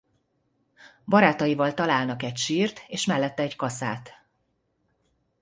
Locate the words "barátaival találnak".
1.05-2.23